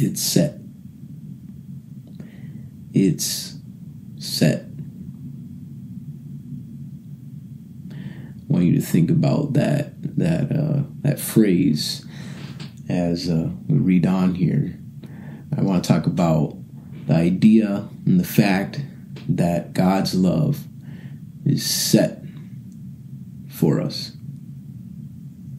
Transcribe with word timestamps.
It's 0.00 0.22
set. 0.22 0.54
It's 2.94 3.56
set. 4.16 4.66
I 7.90 7.96
want 8.46 8.66
you 8.66 8.76
to 8.76 8.80
think 8.80 9.10
about 9.10 9.54
that 9.54 10.00
that 10.16 10.52
uh, 10.52 10.82
that 11.00 11.18
phrase 11.18 12.06
as 12.88 13.28
uh, 13.28 13.50
we 13.66 13.76
read 13.78 14.06
on 14.06 14.36
here. 14.36 14.78
I 15.56 15.62
want 15.62 15.82
to 15.82 15.88
talk 15.88 16.06
about 16.06 16.56
the 17.08 17.14
idea 17.14 17.88
and 18.06 18.20
the 18.20 18.24
fact 18.24 18.80
that 19.28 19.72
God's 19.72 20.14
love 20.14 20.64
is 21.44 21.66
set 21.66 22.22
for 23.48 23.80
us. 23.80 24.12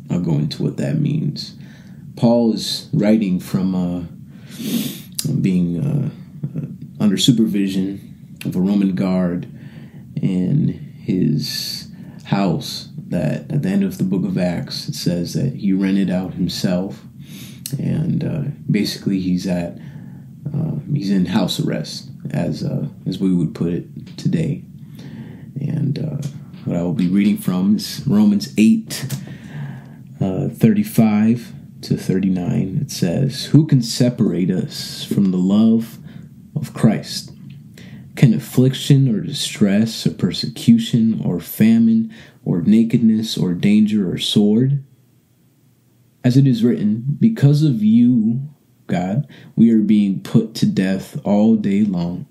I'll 0.10 0.22
go 0.22 0.36
into 0.36 0.64
what 0.64 0.78
that 0.78 0.96
means. 0.96 1.58
Paul 2.16 2.54
is 2.54 2.88
writing 2.94 3.42
from 3.42 3.76
uh, 3.76 4.04
being 5.42 5.80
uh, 5.80 7.04
under 7.04 7.18
supervision 7.18 8.38
of 8.46 8.56
a 8.56 8.62
Roman 8.62 8.96
guard 8.96 9.48
in 10.16 10.68
his 11.04 11.92
house. 12.26 12.90
That 13.08 13.52
at 13.52 13.64
the 13.64 13.70
end 13.70 13.84
of 13.84 13.98
the 13.98 14.04
book 14.04 14.24
of 14.24 14.38
Acts, 14.38 14.88
it 14.88 14.94
says 14.94 15.34
that 15.34 15.56
he 15.56 15.74
rented 15.74 16.12
out 16.12 16.36
himself, 16.36 17.04
and 17.80 18.24
uh, 18.24 18.44
basically 18.70 19.20
he's 19.20 19.48
at 19.48 19.80
uh, 20.54 20.76
he's 20.94 21.10
in 21.10 21.26
house 21.26 21.60
arrest, 21.60 22.10
as 22.30 22.64
uh, 22.64 22.88
as 23.08 23.20
we 23.20 23.34
would 23.34 23.56
put 23.56 23.74
it 23.74 24.18
today. 24.18 24.64
And 25.60 25.98
uh, 25.98 26.28
what 26.66 26.78
I 26.78 26.84
will 26.84 26.94
be 26.94 27.08
reading 27.08 27.38
from 27.38 27.78
is 27.78 28.04
Romans 28.06 28.54
eight. 28.58 29.06
35 30.20 31.54
to 31.82 31.98
39, 31.98 32.80
it 32.82 32.92
says, 32.92 33.46
Who 33.46 33.66
can 33.66 33.82
separate 33.82 34.52
us 34.52 35.04
from 35.04 35.32
the 35.32 35.38
love 35.38 36.00
of 36.56 36.74
Christ? 36.74 37.32
Can 38.16 38.34
affliction 38.34 39.14
or 39.14 39.22
distress 39.22 40.06
or 40.06 40.12
persecution 40.12 41.22
or 41.24 41.40
famine 41.40 42.14
or 42.44 42.62
nakedness 42.62 43.38
or 43.38 43.54
danger 43.54 44.12
or 44.12 44.18
sword? 44.18 44.84
As 46.24 46.36
it 46.36 46.46
is 46.46 46.64
written, 46.64 47.18
Because 47.20 47.64
of 47.64 47.82
you, 47.82 48.42
God, 48.88 49.28
we 49.56 49.72
are 49.72 49.80
being 49.80 50.22
put 50.22 50.56
to 50.56 50.66
death 50.66 51.20
all 51.24 51.56
day 51.56 51.84
long. 51.84 52.28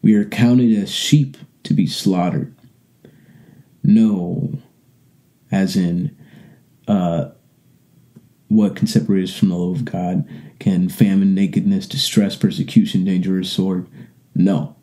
We 0.00 0.14
are 0.14 0.24
counted 0.24 0.76
as 0.78 0.90
sheep 0.90 1.36
to 1.64 1.74
be 1.74 1.86
slaughtered. 1.86 2.54
No, 3.84 4.58
as 5.50 5.76
in, 5.76 6.16
uh, 6.88 7.30
what 8.52 8.76
can 8.76 8.86
separate 8.86 9.24
us 9.24 9.36
from 9.36 9.48
the 9.48 9.56
love 9.56 9.76
of 9.76 9.84
God? 9.84 10.28
Can 10.58 10.88
famine, 10.88 11.34
nakedness, 11.34 11.86
distress, 11.86 12.36
persecution, 12.36 13.04
danger, 13.04 13.38
or 13.38 13.44
sword? 13.44 13.86
No. 14.34 14.76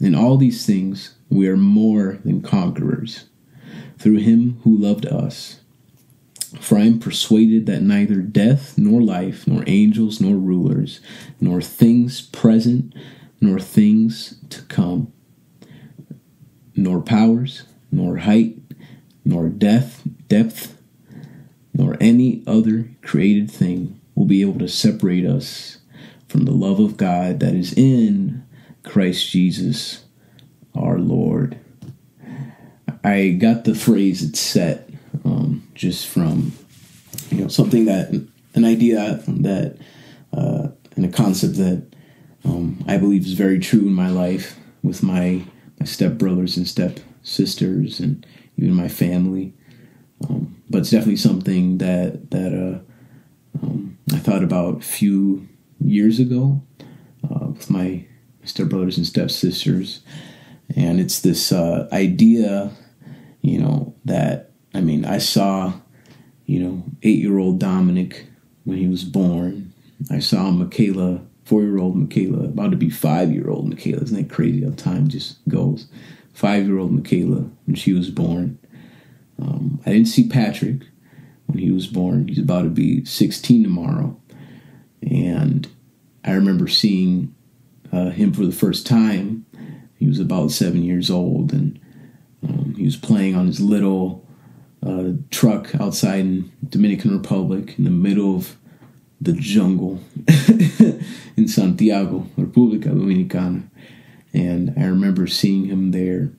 In 0.00 0.14
all 0.14 0.36
these 0.36 0.64
things, 0.64 1.16
we 1.28 1.46
are 1.48 1.56
more 1.56 2.18
than 2.24 2.42
conquerors 2.42 3.26
through 3.98 4.16
him 4.16 4.58
who 4.64 4.76
loved 4.76 5.06
us. 5.06 5.60
For 6.60 6.78
I 6.78 6.82
am 6.82 6.98
persuaded 6.98 7.66
that 7.66 7.82
neither 7.82 8.16
death, 8.16 8.76
nor 8.76 9.00
life, 9.00 9.46
nor 9.46 9.62
angels, 9.66 10.20
nor 10.20 10.36
rulers, 10.36 11.00
nor 11.40 11.60
things 11.60 12.22
present, 12.22 12.94
nor 13.40 13.60
things 13.60 14.40
to 14.48 14.62
come, 14.62 15.12
nor 16.74 17.00
powers, 17.00 17.64
nor 17.92 18.18
height, 18.18 18.56
nor 19.24 19.48
depth, 19.48 20.02
depth, 20.26 20.79
nor 21.80 21.96
any 21.98 22.42
other 22.46 22.90
created 23.00 23.50
thing 23.50 23.98
will 24.14 24.26
be 24.26 24.42
able 24.42 24.58
to 24.58 24.68
separate 24.68 25.24
us 25.24 25.78
from 26.28 26.44
the 26.44 26.52
love 26.52 26.78
of 26.78 26.98
God 26.98 27.40
that 27.40 27.54
is 27.54 27.72
in 27.72 28.44
Christ 28.82 29.30
Jesus 29.30 30.04
our 30.74 30.98
Lord. 30.98 31.58
I 33.02 33.30
got 33.30 33.64
the 33.64 33.74
phrase 33.74 34.22
it's 34.22 34.38
set 34.38 34.90
um, 35.24 35.66
just 35.74 36.06
from 36.06 36.52
you 37.30 37.38
know 37.38 37.48
something 37.48 37.86
that 37.86 38.10
an 38.54 38.64
idea 38.66 39.22
that 39.26 39.78
uh, 40.34 40.68
and 40.96 41.04
a 41.06 41.08
concept 41.08 41.56
that 41.56 41.86
um, 42.44 42.84
I 42.86 42.98
believe 42.98 43.24
is 43.24 43.32
very 43.32 43.58
true 43.58 43.80
in 43.80 43.94
my 43.94 44.10
life 44.10 44.58
with 44.82 45.02
my 45.02 45.44
my 45.78 45.86
step 45.86 46.18
brothers 46.18 46.58
and 46.58 46.68
step 46.68 47.00
sisters 47.22 48.00
and 48.00 48.26
even 48.58 48.74
my 48.74 48.88
family. 48.88 49.54
Um, 50.28 50.59
but 50.70 50.78
it's 50.78 50.90
definitely 50.90 51.16
something 51.16 51.78
that 51.78 52.30
that 52.30 52.54
uh, 52.54 53.60
um, 53.60 53.98
I 54.14 54.18
thought 54.18 54.44
about 54.44 54.78
a 54.78 54.86
few 54.86 55.48
years 55.80 56.20
ago 56.20 56.62
uh, 57.24 57.48
with 57.48 57.68
my 57.68 58.06
stepbrothers 58.44 58.96
and 58.96 59.06
stepsisters, 59.06 60.00
and 60.74 61.00
it's 61.00 61.20
this 61.20 61.52
uh, 61.52 61.88
idea, 61.92 62.70
you 63.42 63.58
know, 63.58 63.94
that 64.04 64.52
I 64.72 64.80
mean, 64.80 65.04
I 65.04 65.18
saw, 65.18 65.72
you 66.46 66.60
know, 66.60 66.84
eight-year-old 67.02 67.58
Dominic 67.58 68.26
when 68.64 68.78
he 68.78 68.86
was 68.86 69.02
born. 69.02 69.72
I 70.10 70.20
saw 70.20 70.50
Michaela, 70.50 71.20
four-year-old 71.44 71.96
Michaela, 71.96 72.44
about 72.44 72.70
to 72.70 72.76
be 72.76 72.90
five-year-old 72.90 73.68
Michaela. 73.68 74.02
Isn't 74.02 74.16
that 74.16 74.34
crazy 74.34 74.64
how 74.64 74.70
time 74.70 75.08
just 75.08 75.46
goes? 75.48 75.88
Five-year-old 76.32 76.92
Michaela 76.92 77.50
when 77.66 77.74
she 77.74 77.92
was 77.92 78.08
born 78.08 78.58
um, 79.40 79.80
I 79.86 79.90
didn't 79.90 80.08
see 80.08 80.28
Patrick 80.28 80.82
when 81.46 81.58
he 81.58 81.70
was 81.70 81.86
born. 81.86 82.28
He's 82.28 82.38
about 82.38 82.62
to 82.62 82.70
be 82.70 83.04
16 83.04 83.62
tomorrow. 83.62 84.20
And 85.02 85.68
I 86.24 86.32
remember 86.32 86.68
seeing 86.68 87.34
uh, 87.92 88.10
him 88.10 88.32
for 88.32 88.44
the 88.44 88.52
first 88.52 88.86
time. 88.86 89.46
He 89.98 90.06
was 90.06 90.18
about 90.18 90.50
seven 90.50 90.82
years 90.82 91.10
old, 91.10 91.52
and 91.52 91.78
um, 92.42 92.74
he 92.76 92.84
was 92.84 92.96
playing 92.96 93.34
on 93.34 93.46
his 93.46 93.60
little 93.60 94.26
uh, 94.84 95.12
truck 95.30 95.74
outside 95.74 96.20
in 96.20 96.52
Dominican 96.66 97.16
Republic 97.16 97.74
in 97.78 97.84
the 97.84 97.90
middle 97.90 98.36
of 98.36 98.56
the 99.20 99.34
jungle 99.34 100.00
in 101.36 101.46
Santiago, 101.46 102.26
República 102.38 102.84
Dominicana. 102.84 103.68
And 104.32 104.72
I 104.78 104.84
remember 104.84 105.26
seeing 105.26 105.66
him 105.66 105.90
there. 105.90 106.30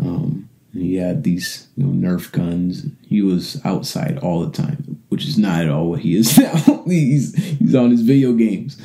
Um, 0.00 0.37
he 0.72 0.96
had 0.96 1.24
these 1.24 1.68
you 1.76 1.84
know, 1.84 2.08
Nerf 2.08 2.30
guns. 2.30 2.86
He 3.06 3.22
was 3.22 3.60
outside 3.64 4.18
all 4.18 4.44
the 4.44 4.50
time, 4.50 5.02
which 5.08 5.26
is 5.26 5.38
not 5.38 5.62
at 5.62 5.70
all 5.70 5.90
what 5.90 6.00
he 6.00 6.16
is 6.16 6.38
now. 6.38 6.82
he's 6.84 7.34
he's 7.34 7.74
on 7.74 7.90
his 7.90 8.02
video 8.02 8.32
games, 8.32 8.80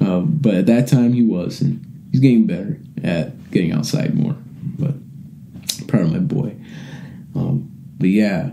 um, 0.00 0.38
but 0.40 0.54
at 0.54 0.66
that 0.66 0.88
time 0.88 1.12
he 1.12 1.22
was, 1.22 1.60
and 1.60 1.84
he's 2.10 2.20
getting 2.20 2.46
better 2.46 2.78
at 3.02 3.50
getting 3.50 3.72
outside 3.72 4.14
more. 4.14 4.36
But 4.78 4.94
proud 5.88 6.02
of 6.02 6.12
my 6.12 6.18
boy. 6.18 6.56
Um, 7.34 7.70
but 7.98 8.08
yeah, 8.08 8.50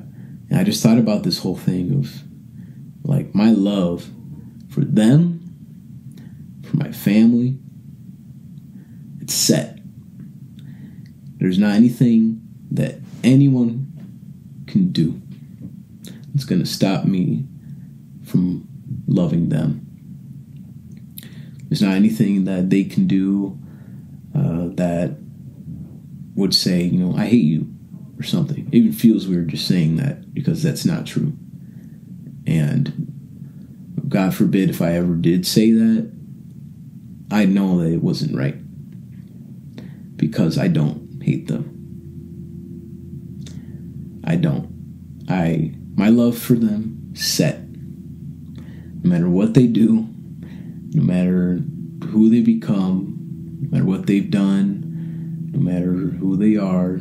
and 0.50 0.60
I 0.60 0.64
just 0.64 0.82
thought 0.82 0.98
about 0.98 1.24
this 1.24 1.40
whole 1.40 1.58
thing 1.58 1.94
of 2.00 2.24
like 3.04 3.36
my 3.36 3.52
love 3.52 4.10
for 4.70 4.82
them, 4.82 5.40
for 6.64 6.78
my 6.78 6.92
family. 6.92 7.58
It's 9.22 9.34
set. 9.36 9.78
There's 11.38 11.60
not 11.60 11.76
anything 11.76 12.41
that 12.72 12.96
anyone 13.24 13.88
can 14.68 14.92
do 14.92 15.22
it's 16.34 16.46
going 16.46 16.62
to 16.62 16.68
stop 16.68 17.06
me 17.06 17.46
from 18.24 18.68
loving 19.08 19.50
them. 19.50 19.86
There's 21.68 21.82
not 21.82 21.94
anything 21.94 22.46
that 22.46 22.70
they 22.70 22.84
can 22.84 23.08
do 23.08 23.58
uh, 24.36 24.68
that 24.76 25.18
would 26.36 26.54
say, 26.54 26.84
you 26.84 27.00
know, 27.00 27.16
I 27.18 27.26
hate 27.26 27.44
you 27.44 27.68
or 28.20 28.24
something. 28.24 28.68
It 28.68 28.76
even 28.76 28.94
feels 28.94 29.28
weird 29.28 29.50
just 29.50 29.68
saying 29.68 29.98
that 29.98 30.34
because 30.34 30.64
that's 30.64 30.86
not 30.86 31.06
true. 31.06 31.34
And 32.48 33.08
God 34.08 34.34
forbid 34.34 34.70
if 34.70 34.82
I 34.82 34.94
ever 34.94 35.16
did 35.16 35.46
say 35.46 35.72
that, 35.72 36.12
I 37.30 37.46
know 37.46 37.82
that 37.82 37.94
it 37.94 38.04
wasn't 38.04 38.36
right 38.36 38.56
because 40.18 40.58
I 40.58 40.68
don't 40.68 41.22
hate 41.24 41.48
them. 41.48 41.71
I 44.24 44.36
don't. 44.36 45.26
I 45.30 45.74
my 45.96 46.10
love 46.10 46.38
for 46.38 46.54
them 46.54 47.14
set. 47.16 47.62
No 47.68 49.10
matter 49.10 49.30
what 49.30 49.54
they 49.54 49.68
do, 49.68 50.08
no 50.94 51.02
matter 51.02 51.62
who 52.10 52.30
they 52.30 52.42
become, 52.42 53.58
no 53.62 53.70
matter 53.70 53.86
what 53.86 54.08
they've 54.08 54.30
done, 54.30 55.50
no 55.52 55.60
matter 55.60 55.94
who 55.94 56.38
they 56.38 56.56
are, 56.58 56.98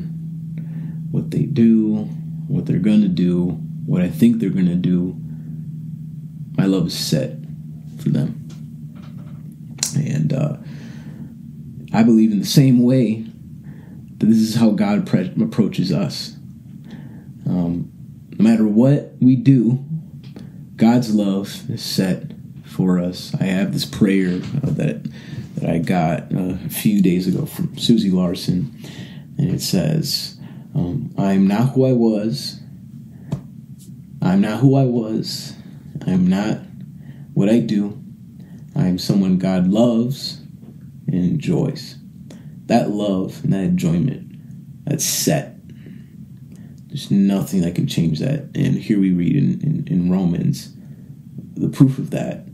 what 1.11 1.31
they 1.31 1.43
do, 1.43 2.05
what 2.49 2.67
they're 2.67 2.79
gonna 2.79 3.09
do, 3.09 3.51
what 3.87 4.03
I 4.03 4.09
think 4.09 4.39
they're 4.39 4.51
gonna 4.51 4.77
do, 4.77 5.17
my 6.57 6.67
love 6.67 6.89
is 6.89 6.99
set 6.99 7.37
for 7.99 8.11
them. 8.11 8.49
And 9.97 10.33
uh, 10.33 10.57
I 11.93 12.03
believe 12.03 12.33
in 12.33 12.39
the 12.39 12.47
same 12.47 12.83
way 12.83 13.25
that 14.19 14.27
this 14.27 14.39
is 14.39 14.55
how 14.55 14.71
God 14.71 15.07
pre- 15.07 15.33
approaches 15.41 15.93
us. 15.93 16.37
Um, 17.51 17.91
no 18.39 18.45
matter 18.45 18.67
what 18.67 19.15
we 19.21 19.35
do, 19.35 19.85
God's 20.77 21.13
love 21.13 21.69
is 21.69 21.83
set 21.83 22.33
for 22.65 23.01
us. 23.01 23.35
I 23.41 23.45
have 23.45 23.73
this 23.73 23.85
prayer 23.85 24.37
uh, 24.63 24.71
that 24.71 25.11
that 25.57 25.69
I 25.69 25.79
got 25.79 26.33
uh, 26.33 26.57
a 26.65 26.71
few 26.71 27.03
days 27.03 27.27
ago 27.27 27.45
from 27.45 27.77
Susie 27.77 28.11
Larson, 28.11 28.73
and 29.37 29.51
it 29.51 29.61
says, 29.61 30.39
um, 30.77 31.13
"I'm 31.19 31.49
not 31.49 31.71
who 31.71 31.85
I 31.85 31.93
was. 31.93 32.61
I'm 34.23 34.41
not 34.41 34.61
who 34.61 34.77
I 34.77 34.85
was. 34.85 35.55
I'm 36.07 36.29
not 36.29 36.59
what 37.35 37.49
I 37.49 37.59
do. 37.59 38.01
I 38.77 38.87
am 38.87 38.99
someone 38.99 39.39
God 39.39 39.67
loves 39.67 40.41
and 41.09 41.15
enjoys. 41.17 41.97
That 42.67 42.91
love 42.91 43.43
and 43.43 43.53
that 43.53 43.65
enjoyment, 43.65 44.85
that's 44.85 45.05
set. 45.05 45.50
There's 46.91 47.11
nothing 47.11 47.61
that 47.61 47.77
can 47.77 47.87
change 47.87 48.19
that. 48.19 48.51
And 48.57 48.75
here 48.75 48.99
we 48.99 49.13
read 49.13 49.37
in, 49.37 49.61
in, 49.61 49.87
in 49.89 50.11
Romans 50.11 50.75
the 51.55 51.69
proof 51.69 51.99
of 51.99 52.11
that 52.11 52.47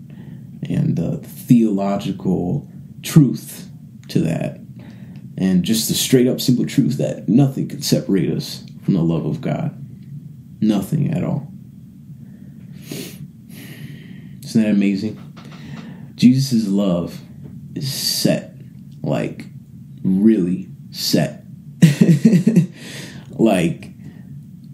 and 0.68 0.94
the 0.96 1.16
theological 1.18 2.70
truth 3.02 3.70
to 4.08 4.20
that. 4.20 4.60
And 5.38 5.64
just 5.64 5.88
the 5.88 5.94
straight 5.94 6.26
up 6.26 6.40
simple 6.40 6.66
truth 6.66 6.98
that 6.98 7.30
nothing 7.30 7.68
can 7.68 7.80
separate 7.80 8.30
us 8.30 8.64
from 8.84 8.94
the 8.94 9.02
love 9.02 9.24
of 9.24 9.40
God. 9.40 9.74
Nothing 10.60 11.12
at 11.12 11.24
all. 11.24 11.50
Isn't 14.44 14.62
that 14.62 14.70
amazing? 14.70 15.22
Jesus' 16.14 16.68
love 16.68 17.18
is 17.74 17.90
set, 17.92 18.54
like 19.02 19.46
really 20.02 20.68
set. 20.90 21.44
like 23.30 23.90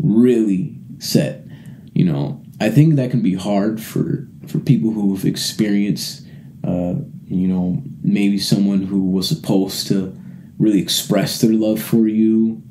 really 0.03 0.77
set. 0.99 1.47
You 1.95 2.05
know, 2.05 2.43
I 2.61 2.69
think 2.69 2.97
that 2.97 3.11
can 3.11 3.23
be 3.23 3.35
hard 3.35 3.81
for 3.81 4.29
for 4.47 4.59
people 4.59 4.91
who've 4.91 5.25
experienced 5.25 6.27
uh, 6.65 6.95
you 7.27 7.49
know, 7.49 7.83
maybe 8.03 8.39
someone 8.39 8.83
who 8.83 9.11
was 9.11 9.29
supposed 9.29 9.89
to 9.89 10.17
really 10.59 10.81
express 10.81 11.41
their 11.41 11.53
love 11.53 11.83
for 11.83 12.07
you 12.07 12.63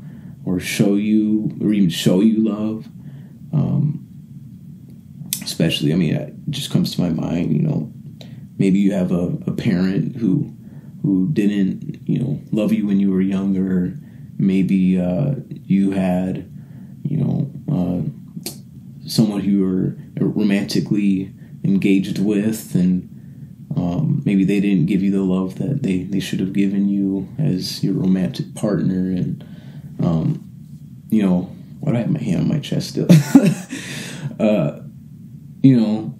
or 0.45 0.59
show 0.59 0.95
you 0.95 1.57
or 1.61 1.73
even 1.73 1.89
show 1.89 2.21
you 2.21 2.47
love. 2.47 2.87
Um, 3.51 4.07
especially, 5.43 5.91
I 5.91 5.95
mean, 5.95 6.15
it 6.15 6.33
just 6.49 6.71
comes 6.71 6.95
to 6.95 7.01
my 7.01 7.09
mind, 7.09 7.53
you 7.53 7.61
know, 7.61 7.91
maybe 8.57 8.79
you 8.79 8.93
have 8.93 9.11
a, 9.11 9.37
a 9.47 9.51
parent 9.51 10.15
who 10.15 10.55
who 11.01 11.29
didn't, 11.33 12.07
you 12.07 12.19
know, 12.19 12.39
love 12.51 12.71
you 12.71 12.85
when 12.85 12.99
you 12.99 13.11
were 13.11 13.21
younger. 13.21 13.97
Maybe 14.37 14.99
uh, 15.01 15.35
you 15.47 15.91
had, 15.91 16.50
you 17.03 17.17
know, 17.17 17.51
uh, 17.71 19.07
someone 19.07 19.41
who 19.41 19.51
you 19.51 19.61
were 19.61 19.97
romantically 20.25 21.33
engaged 21.63 22.19
with, 22.19 22.75
and 22.75 23.07
um, 23.75 24.21
maybe 24.25 24.43
they 24.43 24.59
didn't 24.59 24.85
give 24.85 25.01
you 25.01 25.11
the 25.11 25.21
love 25.21 25.57
that 25.57 25.83
they, 25.83 26.03
they 26.03 26.19
should 26.19 26.39
have 26.39 26.53
given 26.53 26.89
you 26.89 27.27
as 27.37 27.83
your 27.83 27.93
romantic 27.93 28.53
partner. 28.55 29.11
And, 29.11 29.43
um, 30.01 30.49
you 31.09 31.23
know, 31.23 31.53
why 31.79 31.91
do 31.91 31.97
I 31.97 32.01
have 32.01 32.11
my 32.11 32.21
hand 32.21 32.41
on 32.41 32.47
my 32.47 32.59
chest 32.59 32.89
still? 32.89 33.07
uh, 34.39 34.81
you 35.61 35.79
know, 35.79 36.15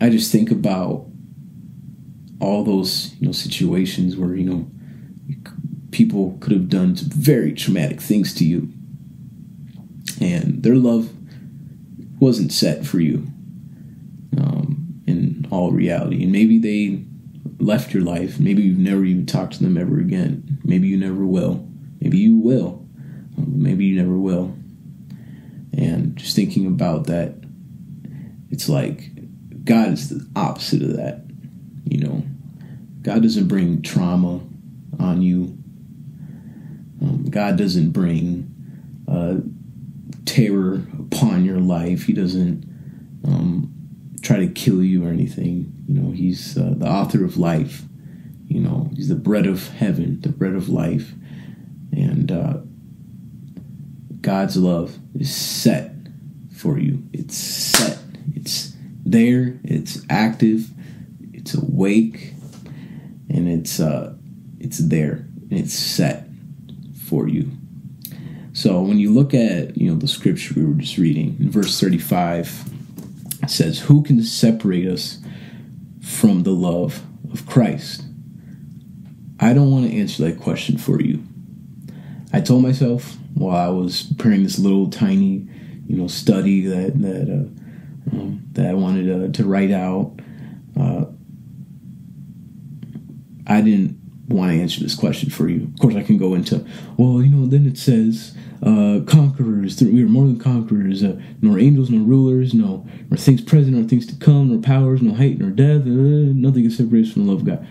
I 0.00 0.10
just 0.10 0.32
think 0.32 0.50
about 0.50 1.06
all 2.40 2.64
those, 2.64 3.14
you 3.20 3.26
know, 3.26 3.32
situations 3.32 4.16
where, 4.16 4.34
you 4.34 4.44
know, 4.44 4.70
people 5.90 6.36
could 6.40 6.52
have 6.52 6.68
done 6.68 6.94
very 6.94 7.52
traumatic 7.52 8.00
things 8.00 8.34
to 8.34 8.44
you. 8.44 8.70
And 10.20 10.62
their 10.62 10.76
love 10.76 11.12
wasn't 12.18 12.52
set 12.52 12.86
for 12.86 13.00
you 13.00 13.26
in 15.06 15.46
all 15.50 15.70
reality. 15.70 16.22
And 16.22 16.32
maybe 16.32 16.58
they 16.58 17.04
left 17.58 17.94
your 17.94 18.02
life. 18.02 18.38
Maybe 18.38 18.62
you've 18.62 18.78
never 18.78 19.04
even 19.04 19.24
talked 19.24 19.54
to 19.54 19.62
them 19.62 19.78
ever 19.78 19.98
again. 19.98 20.58
Maybe 20.64 20.88
you 20.88 20.96
never 20.96 21.24
will. 21.24 21.66
Maybe 22.00 22.18
you 22.18 22.36
will. 22.36 22.86
Maybe 23.36 23.86
you 23.86 23.96
never 23.96 24.16
will. 24.18 24.56
And 25.72 26.16
just 26.16 26.34
thinking 26.34 26.66
about 26.66 27.06
that, 27.06 27.34
it's 28.50 28.68
like 28.68 29.10
God 29.64 29.92
is 29.92 30.08
the 30.08 30.26
opposite 30.34 30.82
of 30.82 30.96
that. 30.96 31.24
You 31.84 32.00
know, 32.00 32.22
God 33.02 33.22
doesn't 33.22 33.48
bring 33.48 33.82
trauma 33.82 34.40
on 34.98 35.22
you. 35.22 35.56
Um, 37.00 37.26
God 37.30 37.56
doesn't 37.56 37.90
bring 37.90 38.52
uh, 39.06 39.36
terror 40.36 40.86
upon 40.98 41.46
your 41.46 41.60
life. 41.60 42.04
He 42.04 42.12
doesn't 42.12 42.64
um, 43.24 43.72
try 44.20 44.36
to 44.36 44.48
kill 44.48 44.82
you 44.82 45.06
or 45.06 45.08
anything. 45.08 45.72
You 45.88 45.98
know, 45.98 46.10
he's 46.10 46.58
uh, 46.58 46.74
the 46.76 46.86
author 46.86 47.24
of 47.24 47.38
life. 47.38 47.84
You 48.46 48.60
know, 48.60 48.90
he's 48.94 49.08
the 49.08 49.14
bread 49.14 49.46
of 49.46 49.68
heaven, 49.68 50.20
the 50.20 50.28
bread 50.28 50.52
of 50.52 50.68
life. 50.68 51.14
And 51.90 52.30
uh, 52.30 52.58
God's 54.20 54.58
love 54.58 54.98
is 55.14 55.34
set 55.34 55.92
for 56.54 56.78
you. 56.78 57.02
It's 57.14 57.36
set. 57.36 57.98
It's 58.34 58.74
there. 59.06 59.58
It's 59.64 60.04
active. 60.10 60.68
It's 61.32 61.54
awake, 61.54 62.34
and 63.30 63.48
it's 63.48 63.80
uh, 63.80 64.14
it's 64.60 64.78
there. 64.78 65.26
And 65.50 65.52
It's 65.52 65.74
set 65.74 66.28
for 67.08 67.26
you. 67.26 67.52
So 68.56 68.80
when 68.80 68.98
you 68.98 69.12
look 69.12 69.34
at 69.34 69.76
you 69.76 69.90
know 69.90 69.98
the 69.98 70.08
scripture 70.08 70.54
we 70.56 70.64
were 70.64 70.80
just 70.80 70.96
reading 70.96 71.36
in 71.38 71.50
verse 71.50 71.78
thirty 71.78 71.98
five 71.98 72.48
says, 73.46 73.80
Who 73.80 74.02
can 74.02 74.22
separate 74.22 74.86
us 74.86 75.18
from 76.00 76.42
the 76.42 76.52
love 76.52 77.02
of 77.30 77.44
Christ? 77.44 78.02
I 79.38 79.52
don't 79.52 79.70
want 79.70 79.90
to 79.90 79.94
answer 79.94 80.24
that 80.24 80.40
question 80.40 80.78
for 80.78 81.02
you. 81.02 81.22
I 82.32 82.40
told 82.40 82.62
myself 82.62 83.18
while 83.34 83.56
I 83.56 83.68
was 83.68 84.04
preparing 84.04 84.42
this 84.42 84.58
little 84.58 84.88
tiny, 84.88 85.46
you 85.86 85.96
know, 85.96 86.08
study 86.08 86.62
that 86.62 86.98
that 87.02 87.28
uh, 87.28 88.16
um, 88.16 88.42
that 88.52 88.66
I 88.66 88.72
wanted 88.72 89.04
to, 89.34 89.42
to 89.42 89.46
write 89.46 89.70
out. 89.70 90.18
Uh, 90.80 91.04
I 93.46 93.60
didn't 93.60 93.95
want 94.28 94.52
to 94.52 94.60
answer 94.60 94.80
this 94.80 94.94
question 94.94 95.30
for 95.30 95.48
you. 95.48 95.70
Of 95.74 95.80
course, 95.80 95.94
I 95.94 96.02
can 96.02 96.18
go 96.18 96.34
into, 96.34 96.66
well, 96.96 97.22
you 97.22 97.30
know, 97.30 97.46
then 97.46 97.66
it 97.66 97.78
says 97.78 98.36
uh, 98.62 99.00
conquerors. 99.06 99.80
We 99.80 100.02
are 100.02 100.08
more 100.08 100.26
than 100.26 100.38
conquerors. 100.38 101.04
Uh, 101.04 101.20
nor 101.42 101.58
angels, 101.58 101.90
nor 101.90 102.00
rulers, 102.00 102.54
no, 102.54 102.86
nor 103.08 103.18
things 103.18 103.42
present, 103.42 103.76
nor 103.76 103.86
things 103.86 104.06
to 104.06 104.16
come, 104.16 104.48
nor 104.48 104.60
powers, 104.60 105.02
nor 105.02 105.16
height, 105.16 105.38
nor 105.38 105.50
depth. 105.50 105.86
Uh, 105.86 106.32
nothing 106.34 106.62
can 106.62 106.70
separate 106.70 107.06
us 107.06 107.12
from 107.12 107.26
the 107.26 107.32
love 107.32 107.42
of 107.42 107.46
God. 107.46 107.66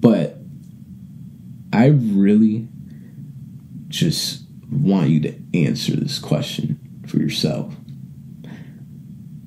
But 0.00 0.38
I 1.72 1.86
really 1.86 2.68
just 3.88 4.42
want 4.70 5.08
you 5.08 5.20
to 5.20 5.34
answer 5.54 5.96
this 5.96 6.18
question 6.18 6.78
for 7.06 7.16
yourself. 7.16 7.74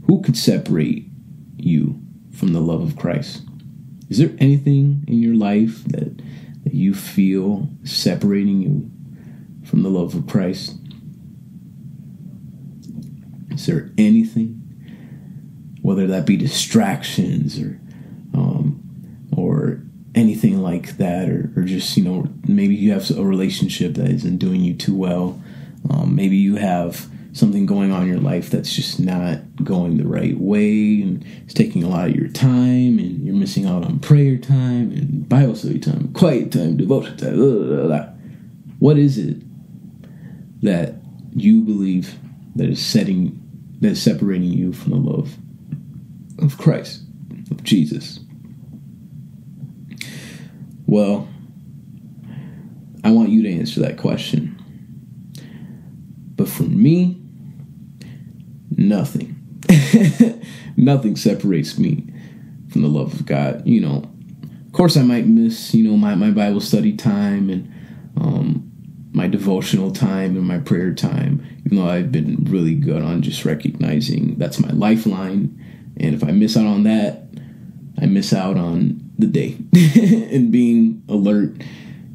Who 0.08 0.22
could 0.22 0.38
separate 0.38 1.10
you 1.58 2.02
from 2.32 2.54
the 2.54 2.62
love 2.62 2.82
of 2.82 2.98
Christ? 2.98 3.47
Is 4.10 4.20
there 4.20 4.34
anything 4.40 5.04
in 5.08 5.22
your 5.22 5.36
life 5.36 5.84
that, 5.86 6.18
that 6.64 6.74
you 6.74 6.94
feel 6.94 7.70
separating 7.84 8.62
you 8.62 8.92
from 9.66 9.84
the 9.84 9.90
love 9.90 10.16
of 10.16 10.28
Christ? 10.28 10.76
Is 13.52 13.66
there 13.66 13.90
anything, 13.98 14.62
whether 15.82 16.08
that 16.08 16.26
be 16.26 16.38
distractions 16.38 17.60
or 17.60 17.80
um, 18.34 18.84
or 19.36 19.82
anything 20.14 20.62
like 20.62 20.98
that, 20.98 21.28
or, 21.28 21.52
or 21.56 21.64
just 21.64 21.98
you 21.98 22.04
know 22.04 22.28
maybe 22.48 22.76
you 22.76 22.92
have 22.94 23.10
a 23.12 23.26
relationship 23.26 23.96
that 23.96 24.10
isn't 24.10 24.38
doing 24.38 24.62
you 24.62 24.74
too 24.74 24.96
well, 24.96 25.42
um, 25.90 26.16
maybe 26.16 26.38
you 26.38 26.56
have 26.56 27.08
something 27.38 27.66
going 27.66 27.92
on 27.92 28.04
in 28.04 28.08
your 28.08 28.20
life 28.20 28.50
that's 28.50 28.74
just 28.74 29.00
not 29.00 29.40
going 29.64 29.98
the 29.98 30.08
right 30.08 30.38
way 30.38 31.02
and 31.02 31.26
it's 31.44 31.54
taking 31.54 31.84
a 31.84 31.90
lot 31.90 32.10
of 32.10 32.16
your 32.16 32.30
time 32.30 32.98
and 33.00 33.26
you're 33.26 33.36
missing 33.36 33.66
out 33.66 33.86
on 33.86 34.00
prayer 34.00 34.38
time 34.38 34.92
and 34.92 35.28
Bible 35.30 35.56
study 35.56 35.80
time, 35.80 36.12
quiet 36.14 36.52
time, 36.52 36.78
devotion 36.78 37.16
time. 37.18 37.36
Blah, 37.36 37.76
blah, 37.76 37.88
blah. 37.88 38.10
What 38.80 38.98
is 38.98 39.18
it 39.18 39.38
that 40.62 40.96
you 41.34 41.62
believe 41.62 42.18
that 42.56 42.68
is 42.68 42.84
setting 42.84 43.44
that 43.80 43.90
is 43.90 44.02
separating 44.02 44.52
you 44.52 44.74
from 44.74 44.92
the 44.92 45.12
love 45.12 45.38
of 46.40 46.58
Christ, 46.58 47.04
of 47.52 47.64
Jesus? 47.64 48.20
Well, 50.88 51.28
I 53.04 53.12
want 53.12 53.30
you 53.30 53.44
to 53.44 53.54
answer 53.54 53.82
that 53.82 53.98
question. 53.98 54.56
But 56.36 56.48
for 56.48 56.64
me, 56.64 57.22
nothing. 58.88 59.36
nothing 60.78 61.16
separates 61.16 61.78
me 61.78 62.06
from 62.70 62.82
the 62.82 62.88
love 62.88 63.14
of 63.14 63.26
God. 63.26 63.66
You 63.66 63.82
know, 63.82 64.10
of 64.66 64.72
course, 64.74 64.98
I 64.98 65.02
might 65.02 65.26
miss, 65.26 65.74
you 65.74 65.84
know, 65.84 65.98
my, 65.98 66.16
my 66.16 66.32
Bible 66.32 66.62
study 66.62 66.96
time 66.96 67.50
and 67.50 67.74
um, 68.18 68.72
my 69.14 69.28
devotional 69.28 69.92
time 69.92 70.36
and 70.36 70.48
my 70.48 70.60
prayer 70.60 70.94
time, 70.94 71.46
even 71.66 71.78
though 71.78 71.90
I've 71.90 72.12
been 72.12 72.46
really 72.46 72.76
good 72.76 73.02
on 73.02 73.22
just 73.22 73.46
recognizing 73.46 74.38
that's 74.38 74.60
my 74.60 74.70
lifeline. 74.70 75.64
And 76.00 76.14
if 76.14 76.24
I 76.24 76.32
miss 76.32 76.56
out 76.56 76.68
on 76.68 76.84
that, 76.84 77.24
I 78.00 78.06
miss 78.06 78.32
out 78.34 78.58
on 78.58 79.12
the 79.18 79.26
day 79.26 79.58
and 80.36 80.52
being 80.52 81.04
alert 81.10 81.56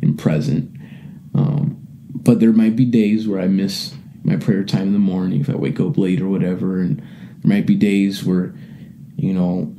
and 0.00 0.19
present. 0.19 0.71
Um, 1.35 1.76
but 2.14 2.38
there 2.38 2.52
might 2.52 2.76
be 2.76 2.85
days 2.85 3.26
where 3.26 3.41
I 3.41 3.49
miss 3.49 3.95
my 4.25 4.37
prayer 4.37 4.64
time 4.64 4.88
in 4.88 4.93
the 4.93 4.99
morning 4.99 5.41
if 5.41 5.50
I 5.50 5.57
wake 5.57 5.81
up 5.81 5.99
late 5.99 6.21
or 6.21 6.29
whatever, 6.29 6.81
and 6.81 6.99
there 6.99 7.07
might 7.45 7.67
be 7.67 7.75
days 7.75 8.25
where, 8.25 8.55
you 9.17 9.35
know, 9.35 9.75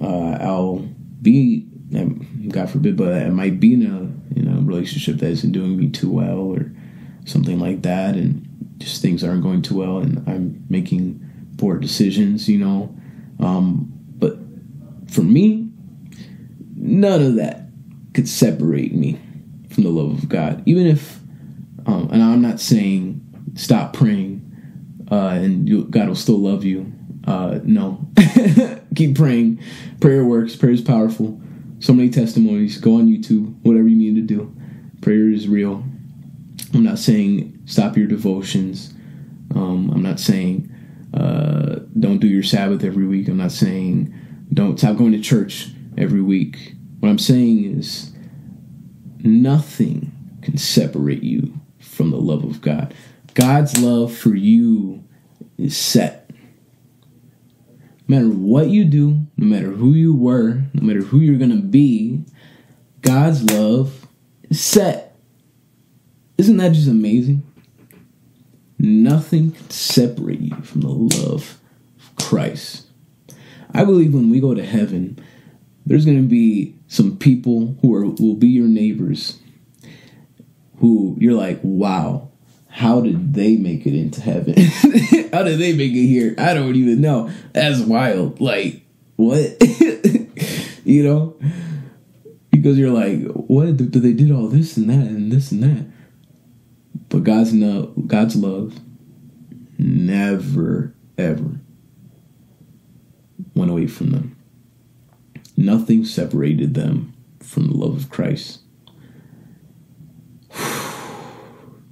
uh, 0.00 0.38
I'll 0.40 0.78
be, 1.20 1.66
God 2.48 2.70
forbid, 2.70 2.96
but 2.96 3.12
I 3.12 3.28
might 3.28 3.60
be 3.60 3.74
in 3.74 3.86
a 3.86 4.38
in 4.38 4.48
a 4.48 4.60
relationship 4.62 5.18
that 5.18 5.30
isn't 5.30 5.52
doing 5.52 5.76
me 5.76 5.90
too 5.90 6.10
well 6.10 6.38
or 6.38 6.72
something 7.26 7.60
like 7.60 7.82
that, 7.82 8.14
and 8.14 8.48
just 8.78 9.02
things 9.02 9.22
aren't 9.22 9.42
going 9.42 9.62
too 9.62 9.76
well, 9.78 9.98
and 9.98 10.26
I'm 10.28 10.64
making 10.68 11.20
poor 11.58 11.78
decisions, 11.78 12.48
you 12.48 12.58
know. 12.58 12.94
Um, 13.38 13.92
but 14.18 14.38
for 15.10 15.22
me, 15.22 15.68
none 16.76 17.22
of 17.22 17.34
that 17.36 17.66
could 18.14 18.28
separate 18.28 18.94
me 18.94 19.20
from 19.70 19.84
the 19.84 19.90
love 19.90 20.10
of 20.10 20.28
God, 20.28 20.62
even 20.66 20.86
if. 20.86 21.20
Um, 21.84 22.10
and 22.12 22.22
I'm 22.22 22.40
not 22.40 22.60
saying 22.60 23.20
stop 23.54 23.92
praying 23.92 24.48
uh, 25.10 25.28
and 25.28 25.68
you, 25.68 25.84
God 25.84 26.08
will 26.08 26.14
still 26.14 26.38
love 26.38 26.64
you. 26.64 26.90
Uh, 27.26 27.60
no, 27.64 28.08
keep 28.96 29.14
praying. 29.14 29.62
Prayer 30.00 30.24
works. 30.24 30.56
Prayer 30.56 30.72
is 30.72 30.80
powerful. 30.80 31.40
So 31.80 31.92
many 31.92 32.08
testimonies. 32.08 32.78
Go 32.78 32.96
on 32.96 33.06
YouTube. 33.06 33.54
Whatever 33.62 33.88
you 33.88 33.96
need 33.96 34.14
to 34.16 34.22
do. 34.22 34.54
Prayer 35.02 35.28
is 35.28 35.48
real. 35.48 35.84
I'm 36.72 36.82
not 36.82 36.98
saying 36.98 37.60
stop 37.66 37.96
your 37.96 38.06
devotions. 38.06 38.94
Um, 39.54 39.90
I'm 39.92 40.02
not 40.02 40.18
saying 40.18 40.72
uh, 41.12 41.80
don't 41.98 42.18
do 42.18 42.26
your 42.26 42.42
Sabbath 42.42 42.82
every 42.82 43.06
week. 43.06 43.28
I'm 43.28 43.36
not 43.36 43.52
saying 43.52 44.14
don't 44.52 44.78
stop 44.78 44.96
going 44.96 45.12
to 45.12 45.20
church 45.20 45.68
every 45.98 46.22
week. 46.22 46.74
What 47.00 47.10
I'm 47.10 47.18
saying 47.18 47.78
is 47.78 48.12
nothing 49.18 50.12
can 50.40 50.56
separate 50.56 51.22
you 51.22 51.60
from 51.80 52.10
the 52.10 52.16
love 52.16 52.44
of 52.44 52.62
God. 52.62 52.94
God's 53.34 53.78
love 53.80 54.14
for 54.16 54.34
you 54.34 55.04
is 55.56 55.76
set. 55.76 56.30
No 58.08 58.16
matter 58.16 58.28
what 58.28 58.68
you 58.68 58.84
do, 58.84 59.26
no 59.36 59.46
matter 59.46 59.70
who 59.70 59.92
you 59.92 60.14
were, 60.14 60.62
no 60.74 60.82
matter 60.82 61.00
who 61.00 61.20
you're 61.20 61.38
going 61.38 61.50
to 61.50 61.62
be, 61.62 62.24
God's 63.00 63.42
love 63.44 64.06
is 64.50 64.60
set. 64.60 65.16
Isn't 66.36 66.56
that 66.58 66.72
just 66.72 66.88
amazing? 66.88 67.42
Nothing 68.78 69.52
can 69.52 69.70
separate 69.70 70.40
you 70.40 70.56
from 70.56 70.80
the 70.80 70.88
love 70.88 71.58
of 71.96 72.16
Christ. 72.16 72.86
I 73.72 73.84
believe 73.84 74.12
when 74.12 74.28
we 74.28 74.40
go 74.40 74.54
to 74.54 74.64
heaven, 74.64 75.24
there's 75.86 76.04
going 76.04 76.20
to 76.20 76.28
be 76.28 76.76
some 76.88 77.16
people 77.16 77.76
who 77.80 77.94
are 77.94 78.04
will 78.04 78.34
be 78.34 78.48
your 78.48 78.66
neighbors 78.66 79.38
who 80.78 81.16
you're 81.18 81.32
like, 81.32 81.60
wow, 81.62 82.31
how 82.72 83.02
did 83.02 83.34
they 83.34 83.56
make 83.56 83.86
it 83.86 83.94
into 83.94 84.22
heaven? 84.22 84.54
how 85.32 85.42
did 85.42 85.58
they 85.58 85.74
make 85.74 85.92
it 85.92 86.06
here? 86.06 86.34
I 86.38 86.54
don't 86.54 86.74
even 86.74 87.02
know. 87.02 87.30
That's 87.52 87.80
wild. 87.80 88.40
Like, 88.40 88.82
what? 89.16 89.58
you 90.84 91.04
know? 91.04 91.36
Because 92.50 92.78
you're 92.78 92.90
like, 92.90 93.24
what? 93.26 93.76
They 93.76 94.14
did 94.14 94.30
all 94.30 94.48
this 94.48 94.78
and 94.78 94.88
that 94.88 95.06
and 95.06 95.30
this 95.30 95.52
and 95.52 95.62
that? 95.62 95.86
But 97.10 97.24
God's 97.24 97.52
no 97.52 97.92
God's 98.06 98.36
love 98.36 98.80
never 99.76 100.94
ever 101.18 101.60
went 103.54 103.70
away 103.70 103.86
from 103.86 104.12
them. 104.12 104.34
Nothing 105.58 106.06
separated 106.06 106.72
them 106.72 107.12
from 107.40 107.68
the 107.68 107.76
love 107.76 107.98
of 107.98 108.08
Christ. 108.08 108.60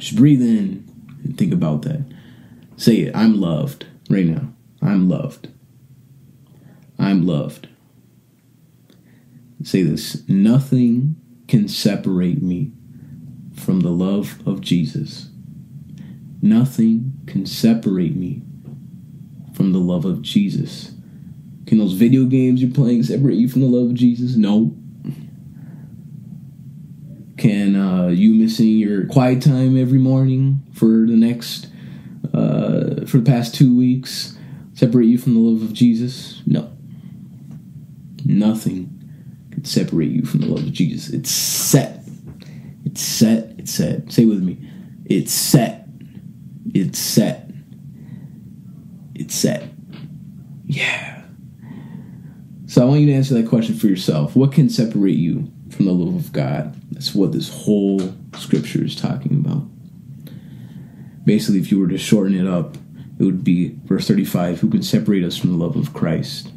Just 0.01 0.17
breathe 0.17 0.41
in 0.41 0.89
and 1.23 1.37
think 1.37 1.53
about 1.53 1.83
that. 1.83 2.03
Say 2.79 3.01
it. 3.01 3.15
I'm 3.15 3.39
loved 3.39 3.85
right 4.09 4.25
now. 4.25 4.51
I'm 4.81 5.11
loved. 5.11 5.49
I'm 6.99 7.27
loved. 7.27 7.69
Say 9.63 9.83
this 9.83 10.27
nothing 10.27 11.17
can 11.49 11.69
separate 11.69 12.43
me 12.43 12.73
from 13.55 13.81
the 13.81 13.91
love 13.91 14.41
of 14.47 14.63
Jesus. 14.63 15.29
Nothing 16.41 17.13
can 17.27 17.45
separate 17.45 18.17
me 18.17 18.41
from 19.53 19.73
the 19.73 19.79
love 19.79 20.07
of 20.07 20.23
Jesus. 20.23 20.95
Can 21.67 21.77
those 21.77 21.93
video 21.93 22.25
games 22.25 22.63
you're 22.63 22.73
playing 22.73 23.03
separate 23.03 23.35
you 23.35 23.51
from 23.51 23.61
the 23.61 23.67
love 23.67 23.91
of 23.91 23.95
Jesus? 23.95 24.35
No. 24.35 24.75
Can 27.41 27.75
uh, 27.75 28.09
you 28.09 28.35
missing 28.35 28.77
your 28.77 29.07
quiet 29.07 29.41
time 29.41 29.81
every 29.81 29.99
morning 29.99 30.61
for 30.75 30.85
the 30.85 31.17
next, 31.17 31.69
uh, 32.35 33.07
for 33.07 33.17
the 33.17 33.25
past 33.25 33.55
two 33.55 33.75
weeks 33.75 34.37
separate 34.75 35.07
you 35.07 35.17
from 35.17 35.33
the 35.33 35.41
love 35.41 35.63
of 35.63 35.73
Jesus? 35.73 36.43
No. 36.45 36.71
Nothing 38.27 38.91
can 39.53 39.65
separate 39.65 40.11
you 40.11 40.27
from 40.27 40.41
the 40.41 40.49
love 40.49 40.65
of 40.65 40.73
Jesus. 40.75 41.15
It's 41.15 41.31
set. 41.31 42.05
It's 42.85 43.01
set. 43.01 43.55
It's 43.57 43.73
set. 43.73 44.13
Say 44.13 44.27
with 44.27 44.43
me. 44.43 44.59
It's 45.07 45.33
set. 45.33 45.89
It's 46.75 46.99
set. 46.99 47.51
It's 49.15 49.35
set. 49.35 49.65
Yeah. 50.67 51.23
So 52.67 52.83
I 52.83 52.85
want 52.85 53.01
you 53.01 53.07
to 53.07 53.15
answer 53.15 53.33
that 53.33 53.49
question 53.49 53.77
for 53.77 53.87
yourself. 53.87 54.37
What 54.37 54.53
can 54.53 54.69
separate 54.69 55.17
you 55.17 55.51
from 55.71 55.87
the 55.87 55.93
love 55.93 56.15
of 56.15 56.33
God? 56.33 56.75
That's 56.93 57.15
what 57.15 57.33
this 57.33 57.49
whole 57.49 58.15
scripture 58.37 58.85
is 58.85 58.97
talking 58.97 59.45
about. 59.45 59.65
Basically, 61.25 61.61
if 61.61 61.71
you 61.71 61.79
were 61.79 61.89
to 61.89 61.99
shorten 61.99 62.35
it 62.35 62.47
up, 62.47 62.77
it 63.19 63.25
would 63.25 63.45
be 63.45 63.77
verse 63.85 64.09
35 64.09 64.61
Who 64.61 64.71
can 64.71 64.83
separate 64.83 65.25
us 65.25 65.37
from 65.37 65.51
the 65.51 65.65
love 65.65 65.77
of 65.77 65.93
Christ? 65.93 66.53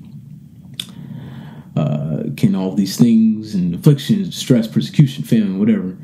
Uh, 1.75 2.23
can 2.37 2.55
all 2.55 2.73
these 2.73 2.97
things 2.97 3.55
and 3.55 3.73
afflictions, 3.75 4.35
stress, 4.35 4.67
persecution, 4.67 5.23
famine, 5.23 5.59
whatever, 5.59 5.97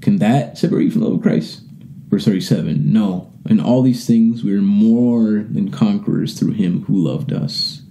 can 0.00 0.16
that 0.18 0.56
separate 0.58 0.84
you 0.84 0.90
from 0.90 1.00
the 1.02 1.08
love 1.08 1.18
of 1.18 1.22
Christ? 1.22 1.62
Verse 2.08 2.24
37 2.24 2.92
No. 2.92 3.32
In 3.48 3.60
all 3.60 3.82
these 3.82 4.06
things, 4.06 4.44
we 4.44 4.54
are 4.54 4.62
more 4.62 5.44
than 5.48 5.70
conquerors 5.70 6.38
through 6.38 6.52
him 6.52 6.84
who 6.84 6.96
loved 6.96 7.32
us. 7.32 7.82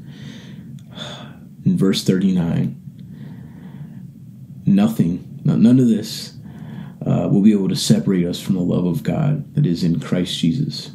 In 1.66 1.78
verse 1.78 2.04
39, 2.04 2.81
nothing, 4.76 5.42
none 5.44 5.80
of 5.80 5.88
this 5.88 6.34
uh, 7.06 7.28
will 7.32 7.42
be 7.42 7.52
able 7.52 7.70
to 7.70 7.76
separate 7.76 8.26
us 8.26 8.40
from 8.40 8.56
the 8.56 8.62
love 8.62 8.86
of 8.86 9.04
God 9.04 9.54
that 9.56 9.66
is 9.66 9.84
in 9.84 10.00
Christ 10.00 10.38
Jesus, 10.38 10.92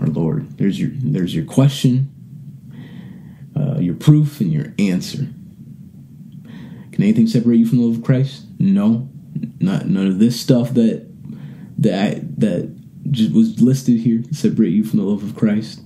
our 0.00 0.06
Lord. 0.06 0.58
There's 0.58 0.78
your, 0.78 0.90
there's 0.92 1.34
your 1.34 1.44
question, 1.44 2.12
uh, 3.56 3.78
your 3.78 3.94
proof, 3.94 4.40
and 4.40 4.52
your 4.52 4.74
answer. 4.78 5.28
Can 6.92 7.02
anything 7.02 7.26
separate 7.26 7.56
you 7.56 7.66
from 7.66 7.78
the 7.78 7.84
love 7.84 7.98
of 7.98 8.04
Christ? 8.04 8.44
No, 8.58 9.08
not 9.60 9.86
none 9.86 10.06
of 10.06 10.18
this 10.18 10.40
stuff 10.40 10.74
that 10.74 11.06
that 11.78 12.40
that 12.40 12.74
just 13.10 13.32
was 13.32 13.60
listed 13.60 14.00
here 14.00 14.22
separate 14.32 14.70
you 14.70 14.84
from 14.84 14.98
the 14.98 15.04
love 15.04 15.22
of 15.22 15.36
Christ. 15.36 15.80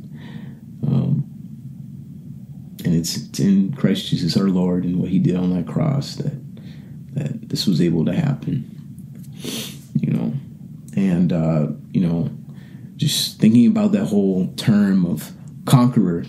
Um, 0.87 1.27
and 2.85 2.95
it's, 2.95 3.17
it's 3.17 3.41
in 3.41 3.75
Christ 3.75 4.07
Jesus 4.07 4.37
our 4.37 4.49
Lord 4.49 4.85
and 4.85 5.01
what 5.01 5.11
He 5.11 5.19
did 5.19 5.37
on 5.37 5.55
that 5.55 5.67
cross 5.67 6.15
that 6.17 6.33
that 6.33 6.40
this 7.51 7.67
was 7.67 7.81
able 7.83 8.05
to 8.07 8.15
happen. 8.15 8.65
You 9.95 10.13
know, 10.13 10.33
and 10.97 11.33
uh, 11.33 11.67
you 11.93 12.01
know, 12.01 12.31
just 12.97 13.39
thinking 13.39 13.67
about 13.67 13.93
that 13.93 14.07
whole 14.07 14.53
term 14.57 15.05
of 15.05 15.33
conqueror. 15.67 16.25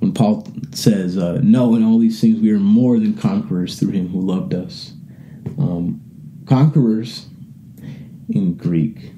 When 0.00 0.12
Paul 0.12 0.46
says, 0.72 1.16
uh, 1.16 1.40
"No, 1.42 1.74
in 1.74 1.84
all 1.84 1.98
these 1.98 2.20
things 2.20 2.40
we 2.40 2.50
are 2.50 2.58
more 2.58 2.98
than 2.98 3.14
conquerors 3.14 3.78
through 3.78 3.92
Him 3.92 4.08
who 4.08 4.20
loved 4.20 4.52
us." 4.52 4.92
Um, 5.58 6.00
conquerors 6.46 7.26
in 8.28 8.54
Greek, 8.54 9.12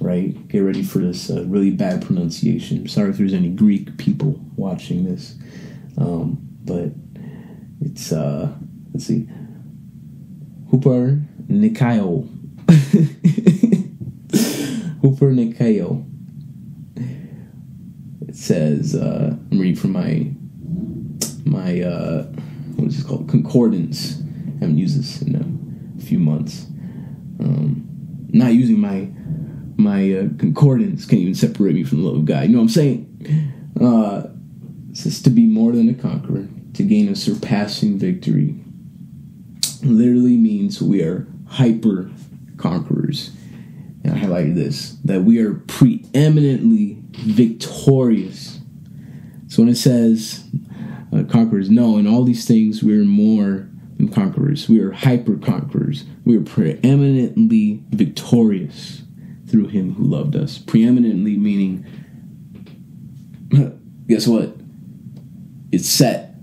right? 0.00 0.48
Get 0.48 0.60
ready 0.60 0.82
for 0.82 0.98
this 0.98 1.30
uh, 1.30 1.44
really 1.46 1.70
bad 1.70 2.04
pronunciation. 2.04 2.88
Sorry 2.88 3.10
if 3.10 3.18
there's 3.18 3.34
any 3.34 3.48
Greek 3.48 3.96
people 3.98 4.40
watching 4.56 5.04
this, 5.04 5.36
um, 5.98 6.38
but 6.64 6.90
it's 7.80 8.12
uh, 8.12 8.52
let's 8.92 9.06
see, 9.06 9.28
Hooper 10.72 11.22
Nikayo. 11.48 12.26
Hooper 15.02 15.30
Nikayo. 15.30 16.02
It 18.26 18.34
says, 18.34 18.94
uh, 18.94 19.36
I'm 19.50 19.58
reading 19.58 19.76
from 19.76 19.92
my 19.92 20.30
my 21.44 21.82
uh, 21.82 22.22
what 22.76 22.88
is 22.88 23.00
it 23.00 23.06
called 23.06 23.28
concordance. 23.28 24.22
I 24.22 24.60
haven't 24.60 24.78
used 24.78 24.98
this 24.98 25.20
in 25.20 25.36
a 25.36 25.44
few 26.02 26.18
months. 26.18 26.64
Um, 27.38 27.86
not 28.30 28.54
using 28.54 28.80
my 28.80 29.10
my 29.76 30.10
uh, 30.10 30.28
concordance 30.38 31.04
can't 31.04 31.20
even 31.20 31.34
separate 31.34 31.74
me 31.74 31.84
from 31.84 32.00
the 32.00 32.08
love 32.08 32.16
of 32.16 32.24
God. 32.24 32.44
You 32.44 32.48
know 32.48 32.60
what 32.60 32.62
I'm 32.62 32.68
saying? 32.70 33.52
Uh, 33.78 34.28
it 34.90 34.96
says 34.96 35.20
to 35.20 35.28
be 35.28 35.44
more 35.44 35.72
than 35.72 35.90
a 35.90 35.94
conqueror 35.94 36.48
to 36.72 36.82
gain 36.82 37.10
a 37.10 37.14
surpassing 37.14 37.98
victory 37.98 38.54
literally 39.82 40.36
means 40.36 40.82
we 40.82 41.02
are 41.02 41.26
hyper 41.48 42.10
conquerors. 42.56 43.30
And 44.04 44.14
I 44.14 44.18
highlighted 44.18 44.54
this 44.54 44.96
that 45.04 45.22
we 45.22 45.38
are 45.40 45.54
preeminently 45.54 46.98
victorious. 47.10 48.60
So 49.48 49.62
when 49.62 49.70
it 49.70 49.76
says 49.76 50.44
uh, 51.12 51.24
conquerors, 51.24 51.70
no, 51.70 51.98
in 51.98 52.06
all 52.06 52.24
these 52.24 52.46
things 52.46 52.82
we 52.82 52.98
are 52.98 53.04
more 53.04 53.68
than 54.02 54.12
conquerors. 54.12 54.68
We 54.68 54.80
are 54.80 54.90
hyper 54.92 55.36
conquerors. 55.36 56.04
We 56.24 56.36
are 56.36 56.42
preeminently 56.42 57.82
victorious 57.90 59.02
through 59.46 59.68
Him 59.68 59.94
who 59.94 60.04
loved 60.04 60.34
us. 60.34 60.58
Preeminently 60.58 61.36
meaning, 61.36 61.86
guess 64.08 64.26
what? 64.26 64.56
It's 65.70 65.88
set. 65.88 66.34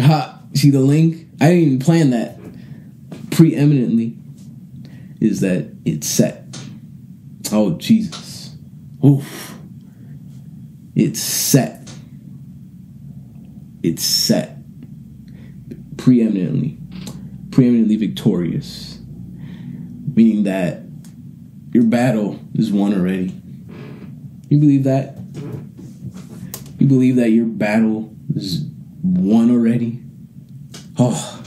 Ha! 0.00 0.42
See 0.54 0.70
the 0.70 0.80
link? 0.80 1.28
I 1.40 1.50
didn't 1.50 1.64
even 1.64 1.78
plan 1.78 2.10
that. 2.10 2.38
Preeminently 3.38 4.16
is 5.20 5.42
that 5.42 5.72
it's 5.84 6.08
set. 6.08 6.42
Oh, 7.52 7.76
Jesus. 7.78 8.56
Oof. 9.06 9.54
It's 10.96 11.20
set. 11.20 11.88
It's 13.84 14.02
set. 14.02 14.56
Preeminently. 15.98 16.78
Preeminently 17.52 17.94
victorious. 17.94 18.98
Meaning 20.16 20.42
that 20.42 20.82
your 21.72 21.84
battle 21.84 22.40
is 22.54 22.72
won 22.72 22.92
already. 22.92 23.40
You 24.48 24.58
believe 24.58 24.82
that? 24.82 25.16
You 26.80 26.88
believe 26.88 27.14
that 27.14 27.30
your 27.30 27.46
battle 27.46 28.12
is 28.34 28.64
won 29.00 29.52
already? 29.52 30.02
Oh, 30.98 31.37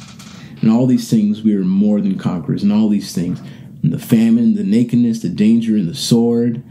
and 0.62 0.72
all 0.72 0.86
these 0.86 1.10
things 1.10 1.42
we 1.42 1.56
are 1.56 1.64
more 1.64 2.00
than 2.00 2.18
conquerors, 2.18 2.64
and 2.64 2.72
all 2.72 2.90
these 2.90 3.14
things 3.14 3.42
the 3.84 4.00
famine, 4.00 4.54
the 4.54 4.64
nakedness, 4.64 5.22
the 5.22 5.30
danger, 5.30 5.76
and 5.76 5.90
the 5.90 5.96
sword, 5.96 6.64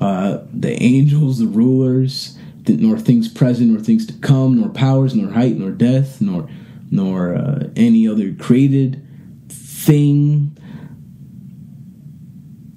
uh, 0.00 0.38
the 0.52 0.72
angels, 0.82 1.38
the 1.38 1.46
rulers, 1.46 2.36
nor 2.66 2.98
things 2.98 3.28
present, 3.28 3.70
nor 3.70 3.80
things 3.80 4.06
to 4.06 4.12
come, 4.14 4.60
nor 4.60 4.68
powers, 4.68 5.14
nor 5.14 5.32
height, 5.32 5.56
nor 5.56 5.70
death, 5.70 6.20
nor 6.20 6.48
nor 6.90 7.34
uh, 7.34 7.68
any 7.76 8.08
other 8.08 8.32
created 8.32 9.06
thing. 9.48 10.56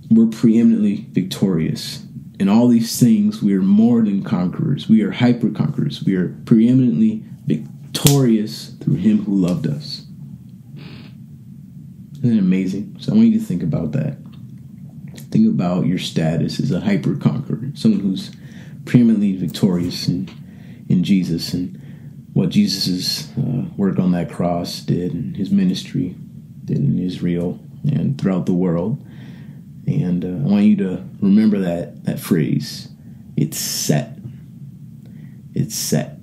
We're 0.10 0.27
preeminently 0.27 1.08
victorious. 1.12 2.06
In 2.39 2.50
all 2.50 2.68
these 2.68 3.00
things, 3.00 3.41
we 3.41 3.56
are 3.56 3.62
more 3.62 4.01
than 4.01 4.24
conquerors. 4.24 4.89
We 4.89 5.01
are 5.03 5.12
hyper 5.12 5.50
conquerors. 5.50 6.03
We 6.03 6.15
are 6.15 6.30
preeminently 6.46 7.24
victorious 7.46 8.72
through 8.82 8.96
Him 8.96 9.24
who 9.24 9.36
loved 9.36 9.68
us. 9.68 10.06
Isn't 12.22 12.38
it 12.38 12.40
amazing? 12.40 12.98
So 13.00 13.12
I 13.12 13.16
want 13.16 13.30
you 13.30 13.40
to 13.40 13.46
think 13.46 13.63
about 13.63 13.94
that. 13.94 14.18
Think 15.32 15.48
about 15.48 15.86
your 15.86 15.98
status 15.98 16.60
as 16.60 16.72
a 16.72 16.80
hyper 16.80 17.16
conqueror, 17.16 17.72
someone 17.74 18.01
who's 18.01 18.32
preeminently 18.86 19.36
victorious 19.36 20.08
in, 20.08 20.30
in 20.90 21.04
Jesus 21.04 21.54
and 21.54 21.82
what 22.34 22.50
Jesus' 22.50 23.30
uh, 23.38 23.66
work 23.75 24.00
on 24.00 24.12
that 24.12 24.32
cross 24.32 24.82
did 24.82 25.13
and 25.13 25.36
his 25.36 25.51
ministry 25.51 26.16
did 26.66 26.78
in 26.78 27.00
Israel 27.00 27.60
and 27.84 28.20
throughout 28.20 28.46
the 28.46 28.54
world. 28.54 29.06
And 29.88 30.24
uh, 30.24 30.28
I 30.28 30.51
want 30.51 30.63
you 30.63 30.75
to 30.78 31.04
remember 31.22 31.60
that 31.60 32.06
that 32.06 32.20
phrase. 32.20 32.88
It's 33.36 33.58
set. 33.58 34.18
It's 35.54 35.75
set. 35.75 36.21